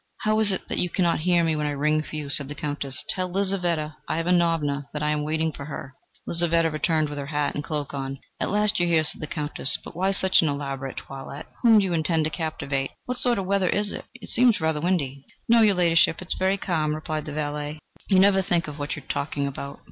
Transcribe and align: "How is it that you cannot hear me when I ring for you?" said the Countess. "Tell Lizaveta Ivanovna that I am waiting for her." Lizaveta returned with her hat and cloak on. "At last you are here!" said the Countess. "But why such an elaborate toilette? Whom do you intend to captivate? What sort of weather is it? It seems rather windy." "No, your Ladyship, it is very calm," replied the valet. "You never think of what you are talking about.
"How 0.21 0.39
is 0.39 0.51
it 0.51 0.67
that 0.67 0.79
you 0.79 0.89
cannot 0.89 1.19
hear 1.19 1.43
me 1.43 1.55
when 1.55 1.67
I 1.67 1.73
ring 1.73 2.01
for 2.01 2.15
you?" 2.15 2.27
said 2.27 2.47
the 2.47 2.55
Countess. 2.55 3.05
"Tell 3.09 3.29
Lizaveta 3.31 3.97
Ivanovna 4.09 4.89
that 4.93 5.03
I 5.03 5.11
am 5.11 5.21
waiting 5.23 5.51
for 5.51 5.65
her." 5.65 5.93
Lizaveta 6.25 6.71
returned 6.71 7.07
with 7.07 7.19
her 7.19 7.27
hat 7.27 7.53
and 7.53 7.63
cloak 7.63 7.93
on. 7.93 8.17
"At 8.39 8.49
last 8.49 8.79
you 8.79 8.87
are 8.87 8.89
here!" 8.91 9.03
said 9.03 9.21
the 9.21 9.27
Countess. 9.27 9.77
"But 9.85 9.95
why 9.95 10.09
such 10.09 10.41
an 10.41 10.47
elaborate 10.49 10.97
toilette? 10.97 11.45
Whom 11.61 11.77
do 11.77 11.85
you 11.85 11.93
intend 11.93 12.23
to 12.23 12.31
captivate? 12.31 12.89
What 13.05 13.19
sort 13.19 13.37
of 13.37 13.45
weather 13.45 13.69
is 13.69 13.93
it? 13.93 14.05
It 14.15 14.29
seems 14.31 14.59
rather 14.59 14.81
windy." 14.81 15.23
"No, 15.47 15.61
your 15.61 15.75
Ladyship, 15.75 16.19
it 16.19 16.29
is 16.29 16.33
very 16.39 16.57
calm," 16.57 16.95
replied 16.95 17.25
the 17.25 17.33
valet. 17.33 17.77
"You 18.07 18.17
never 18.17 18.41
think 18.41 18.67
of 18.67 18.79
what 18.79 18.95
you 18.95 19.03
are 19.03 19.05
talking 19.05 19.45
about. 19.45 19.79